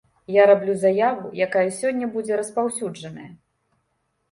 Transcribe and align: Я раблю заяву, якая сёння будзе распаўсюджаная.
Я 0.35 0.43
раблю 0.51 0.73
заяву, 0.83 1.25
якая 1.47 1.67
сёння 1.81 2.09
будзе 2.17 2.41
распаўсюджаная. 2.41 3.31